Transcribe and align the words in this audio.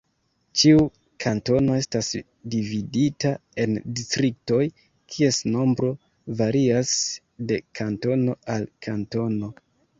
Ĉiu 0.59 0.77
kantono 1.25 1.75
estas 1.81 2.07
dividita 2.55 3.33
en 3.65 3.77
distriktoj 4.01 4.63
kies 5.13 5.43
nombro 5.59 5.93
varias 6.43 6.97
de 7.53 7.63
kantono 7.83 8.41
al 8.59 8.71
kantono. 8.91 9.57